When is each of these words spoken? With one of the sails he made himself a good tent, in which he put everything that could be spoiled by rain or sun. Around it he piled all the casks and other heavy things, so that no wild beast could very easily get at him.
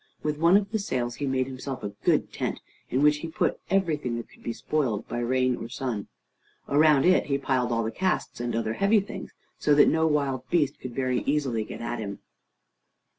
With 0.23 0.39
one 0.39 0.57
of 0.57 0.71
the 0.71 0.79
sails 0.79 1.17
he 1.17 1.27
made 1.27 1.45
himself 1.45 1.83
a 1.83 1.89
good 2.03 2.33
tent, 2.33 2.59
in 2.89 3.03
which 3.03 3.17
he 3.17 3.27
put 3.27 3.59
everything 3.69 4.17
that 4.17 4.29
could 4.29 4.41
be 4.41 4.51
spoiled 4.51 5.07
by 5.07 5.19
rain 5.19 5.55
or 5.57 5.69
sun. 5.69 6.07
Around 6.67 7.05
it 7.05 7.27
he 7.27 7.37
piled 7.37 7.71
all 7.71 7.83
the 7.83 7.91
casks 7.91 8.39
and 8.39 8.55
other 8.55 8.73
heavy 8.73 8.99
things, 8.99 9.29
so 9.59 9.75
that 9.75 9.87
no 9.89 10.07
wild 10.07 10.49
beast 10.49 10.79
could 10.79 10.95
very 10.95 11.19
easily 11.27 11.63
get 11.63 11.81
at 11.81 11.99
him. 11.99 12.17